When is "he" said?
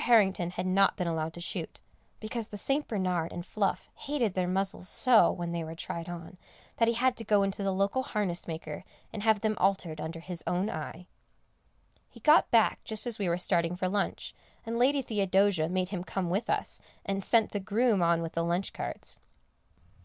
6.88-6.94, 12.08-12.18